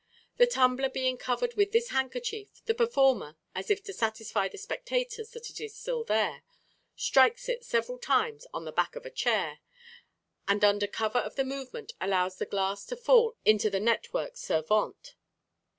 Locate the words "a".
9.05-9.11